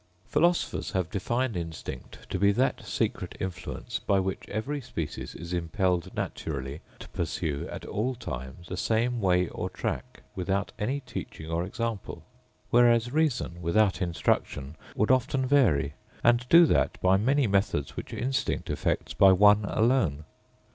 [0.25, 6.11] Philosophers have defined instinct to be chat secret influence by which every species is impelled
[6.15, 11.63] naturally to pursue, at all times, The same way or track, without any teaching or
[11.63, 12.23] example;
[12.71, 15.93] whereas reason, without instruction, would often vary
[16.23, 20.25] and do chat by many methods which instinct effects by one alone.